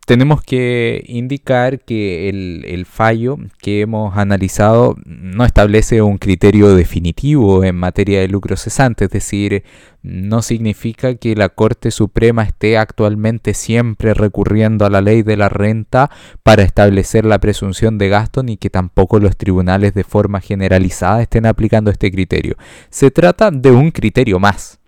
tenemos 0.07 0.41
que 0.41 1.03
indicar 1.09 1.81
que 1.81 2.29
el, 2.29 2.87
fallo 2.87 3.39
que 3.59 3.81
hemos 3.81 4.17
analizado 4.17 4.95
no 5.05 5.45
establece 5.45 6.01
un 6.01 6.19
criterio 6.19 6.77
definitivo 6.77 7.65
en 7.65 7.75
materia 7.75 8.21
de 8.21 8.29
lucro 8.29 8.57
cesante, 8.57 9.07
es 9.07 9.11
decir, 9.11 9.65
no 10.03 10.43
significa 10.43 11.17
que 11.17 11.35
la 11.35 11.49
Corte 11.49 11.91
Suprema 11.91 12.45
esté 12.45 12.79
actualmente 12.79 13.53
siempre 13.53 14.15
recurriendo 14.15 14.87
a 14.87 14.91
la 14.91 15.01
ley 15.01 15.25
de 15.25 15.37
la 15.37 15.49
renta 15.49 16.09
para 16.45 16.63
establecer 16.63 17.25
la 17.25 17.41
presunción 17.41 17.99
de 17.99 18.09
gasto, 18.09 18.45
ni 18.45 18.57
que 18.57 18.71
tampoco 18.71 19.19
los 19.19 19.37
tribunales 19.37 19.93
de 19.93 20.05
forma 20.05 20.41
generalizada 20.41 21.21
estén 21.21 21.47
aplicando 21.47 21.91
este 21.91 22.13
criterio. 22.13 22.57
Se 22.91 23.11
trata 23.11 23.51
de 23.51 23.73
un 23.73 23.91
criterio 23.91 24.39
más 24.39 24.79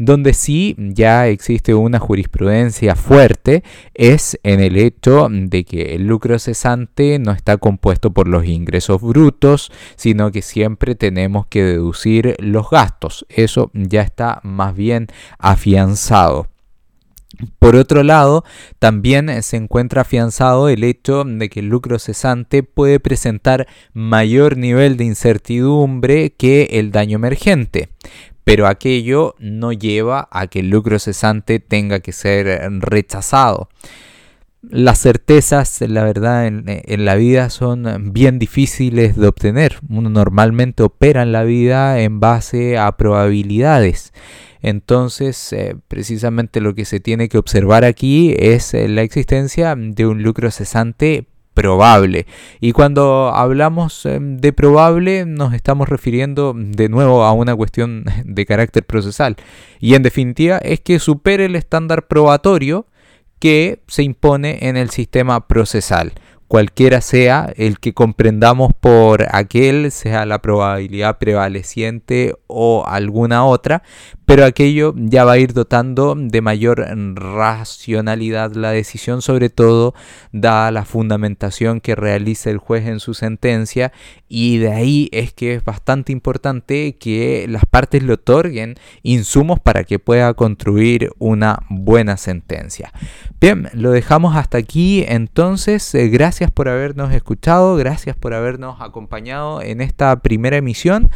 donde 0.00 0.32
sí 0.32 0.74
ya 0.78 1.28
existe 1.28 1.74
una 1.74 1.98
jurisprudencia 1.98 2.96
fuerte 2.96 3.62
es 3.92 4.40
en 4.42 4.60
el 4.60 4.78
hecho 4.78 5.28
de 5.30 5.64
que 5.64 5.94
el 5.94 6.06
lucro 6.06 6.38
cesante 6.38 7.18
no 7.18 7.32
está 7.32 7.58
compuesto 7.58 8.10
por 8.10 8.26
los 8.26 8.46
ingresos 8.46 9.02
brutos, 9.02 9.70
sino 9.96 10.32
que 10.32 10.40
siempre 10.40 10.94
tenemos 10.94 11.46
que 11.48 11.62
deducir 11.62 12.34
los 12.38 12.70
gastos. 12.70 13.26
Eso 13.28 13.70
ya 13.74 14.00
está 14.00 14.40
más 14.42 14.74
bien 14.74 15.08
afianzado. 15.38 16.46
Por 17.58 17.76
otro 17.76 18.02
lado, 18.02 18.44
también 18.78 19.42
se 19.42 19.56
encuentra 19.56 20.02
afianzado 20.02 20.68
el 20.68 20.82
hecho 20.82 21.24
de 21.24 21.48
que 21.48 21.60
el 21.60 21.68
lucro 21.68 21.98
cesante 21.98 22.62
puede 22.62 23.00
presentar 23.00 23.66
mayor 23.92 24.56
nivel 24.56 24.96
de 24.96 25.04
incertidumbre 25.04 26.30
que 26.30 26.68
el 26.72 26.90
daño 26.90 27.16
emergente 27.16 27.90
pero 28.44 28.66
aquello 28.66 29.34
no 29.38 29.72
lleva 29.72 30.28
a 30.30 30.46
que 30.46 30.60
el 30.60 30.70
lucro 30.70 30.98
cesante 30.98 31.60
tenga 31.60 32.00
que 32.00 32.12
ser 32.12 32.70
rechazado. 32.80 33.68
Las 34.62 35.00
certezas, 35.00 35.80
la 35.80 36.04
verdad, 36.04 36.46
en, 36.46 37.04
la 37.04 37.14
vida 37.14 37.48
son 37.48 38.12
bien 38.12 38.38
difíciles 38.38 39.16
de 39.16 39.26
obtener. 39.26 39.78
Uno 39.88 40.10
normalmente 40.10 40.82
opera 40.82 41.22
en 41.22 41.32
la 41.32 41.44
vida 41.44 42.00
en 42.00 42.20
base 42.20 42.76
a 42.76 42.92
probabilidades. 42.98 44.12
Entonces, 44.60 45.54
eh, 45.54 45.76
precisamente 45.88 46.60
lo 46.60 46.74
que 46.74 46.84
se 46.84 47.00
tiene 47.00 47.30
que 47.30 47.38
observar 47.38 47.86
aquí 47.86 48.34
es 48.38 48.74
eh, 48.74 48.88
la 48.88 49.00
existencia 49.00 49.74
de 49.74 50.06
un 50.06 50.22
lucro 50.22 50.50
cesante 50.50 51.26
probable. 51.54 52.26
Y 52.60 52.72
cuando 52.72 53.32
hablamos 53.34 54.06
em, 54.06 54.38
de 54.38 54.52
probable 54.52 55.24
nos 55.26 55.54
estamos 55.54 55.88
refiriendo 55.88 56.54
de 56.56 56.88
nuevo 56.88 57.24
a 57.24 57.32
una 57.32 57.54
cuestión 57.54 58.04
de 58.24 58.46
carácter 58.46 58.84
procesal. 58.84 59.36
Y 59.78 59.94
en 59.94 60.02
definitiva 60.02 60.58
es 60.58 60.80
que 60.80 60.98
supere 60.98 61.46
el 61.46 61.56
estándar 61.56 62.06
probatorio 62.06 62.86
que 63.38 63.82
se 63.86 64.02
impone 64.02 64.58
en 64.62 64.76
el 64.76 64.90
sistema 64.90 65.46
procesal. 65.48 66.12
Cualquiera 66.46 67.00
sea 67.00 67.52
el 67.56 67.78
que 67.78 67.94
comprendamos 67.94 68.72
por 68.78 69.26
aquel, 69.30 69.92
sea 69.92 70.26
la 70.26 70.42
probabilidad 70.42 71.18
prevaleciente 71.18 72.34
o 72.50 72.84
alguna 72.86 73.44
otra, 73.44 73.82
pero 74.26 74.44
aquello 74.44 74.94
ya 74.96 75.24
va 75.24 75.32
a 75.32 75.38
ir 75.38 75.52
dotando 75.52 76.14
de 76.16 76.40
mayor 76.40 76.86
racionalidad 77.14 78.52
la 78.54 78.70
decisión, 78.70 79.22
sobre 79.22 79.50
todo 79.50 79.94
dada 80.32 80.70
la 80.70 80.84
fundamentación 80.84 81.80
que 81.80 81.94
realiza 81.94 82.50
el 82.50 82.58
juez 82.58 82.86
en 82.86 83.00
su 83.00 83.14
sentencia 83.14 83.92
y 84.28 84.58
de 84.58 84.72
ahí 84.72 85.08
es 85.10 85.32
que 85.32 85.54
es 85.54 85.64
bastante 85.64 86.12
importante 86.12 86.96
que 86.96 87.46
las 87.48 87.66
partes 87.66 88.04
le 88.04 88.12
otorguen 88.12 88.76
insumos 89.02 89.58
para 89.58 89.82
que 89.82 89.98
pueda 89.98 90.32
construir 90.34 91.10
una 91.18 91.64
buena 91.68 92.16
sentencia. 92.16 92.92
Bien, 93.40 93.68
lo 93.72 93.90
dejamos 93.90 94.36
hasta 94.36 94.58
aquí 94.58 95.04
entonces. 95.08 95.94
Eh, 95.94 96.08
gracias 96.08 96.50
por 96.50 96.68
habernos 96.68 97.12
escuchado, 97.12 97.74
gracias 97.76 98.14
por 98.14 98.34
habernos 98.34 98.80
acompañado 98.80 99.62
en 99.62 99.80
esta 99.80 100.20
primera 100.20 100.56
emisión. 100.56 101.10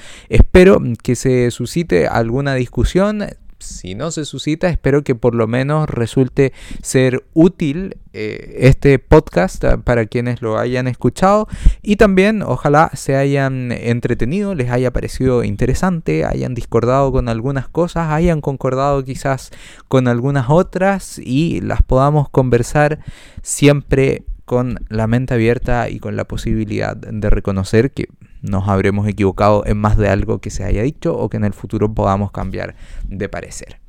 Espero 0.54 0.80
que 1.02 1.16
se 1.16 1.50
suscite 1.50 2.06
alguna 2.06 2.54
discusión 2.54 3.24
si 3.58 3.96
no 3.96 4.12
se 4.12 4.24
suscita, 4.24 4.68
espero 4.68 5.02
que 5.02 5.16
por 5.16 5.34
lo 5.34 5.48
menos 5.48 5.90
resulte 5.90 6.52
ser 6.80 7.24
útil 7.34 7.96
eh, 8.12 8.58
este 8.60 9.00
podcast 9.00 9.64
para 9.82 10.06
quienes 10.06 10.42
lo 10.42 10.56
hayan 10.56 10.86
escuchado. 10.86 11.48
Y 11.82 11.96
también 11.96 12.42
ojalá 12.42 12.92
se 12.94 13.16
hayan 13.16 13.72
entretenido, 13.72 14.54
les 14.54 14.70
haya 14.70 14.92
parecido 14.92 15.42
interesante, 15.42 16.24
hayan 16.24 16.54
discordado 16.54 17.10
con 17.10 17.28
algunas 17.28 17.66
cosas, 17.68 18.12
hayan 18.12 18.40
concordado 18.40 19.02
quizás 19.02 19.50
con 19.88 20.06
algunas 20.06 20.50
otras 20.50 21.18
y 21.18 21.62
las 21.62 21.82
podamos 21.82 22.28
conversar 22.28 23.00
siempre 23.42 24.22
con 24.44 24.78
la 24.88 25.08
mente 25.08 25.34
abierta 25.34 25.88
y 25.90 25.98
con 25.98 26.14
la 26.14 26.26
posibilidad 26.26 26.96
de 26.96 27.28
reconocer 27.28 27.90
que 27.90 28.06
nos 28.44 28.68
habremos 28.68 29.08
equivocado 29.08 29.64
en 29.66 29.78
más 29.78 29.96
de 29.96 30.08
algo 30.08 30.38
que 30.38 30.50
se 30.50 30.64
haya 30.64 30.82
dicho 30.82 31.16
o 31.16 31.28
que 31.28 31.38
en 31.38 31.44
el 31.44 31.54
futuro 31.54 31.92
podamos 31.92 32.30
cambiar 32.30 32.76
de 33.08 33.28
parecer. 33.28 33.80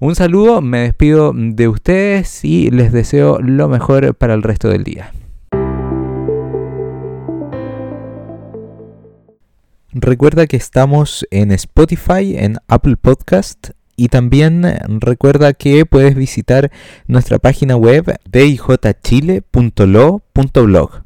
Un 0.00 0.14
saludo, 0.14 0.60
me 0.60 0.80
despido 0.80 1.32
de 1.34 1.68
ustedes 1.68 2.44
y 2.44 2.70
les 2.70 2.92
deseo 2.92 3.40
lo 3.40 3.68
mejor 3.68 4.14
para 4.14 4.34
el 4.34 4.42
resto 4.42 4.68
del 4.68 4.84
día. 4.84 5.12
Recuerda 9.92 10.46
que 10.46 10.58
estamos 10.58 11.26
en 11.30 11.52
Spotify, 11.52 12.36
en 12.36 12.58
Apple 12.68 12.96
Podcast 12.96 13.70
y 13.96 14.08
también 14.08 14.62
recuerda 15.00 15.54
que 15.54 15.86
puedes 15.86 16.14
visitar 16.14 16.70
nuestra 17.06 17.38
página 17.38 17.76
web 17.76 18.14
dijchile.lo.blog. 18.30 20.90